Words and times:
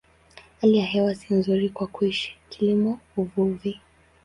Hali 0.61 0.77
ya 0.77 0.85
hewa 0.85 1.13
ni 1.29 1.35
nzuri 1.37 1.69
kwa 1.69 1.87
kuishi, 1.87 2.37
kilimo, 2.49 2.99
uvuvi. 3.17 3.79